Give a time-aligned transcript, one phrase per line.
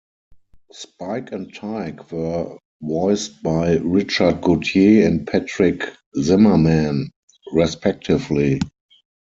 [0.71, 5.83] Spike and Tyke were voiced by Richard Gautier and Patric
[6.19, 7.11] Zimmerman,
[7.53, 8.59] respectively.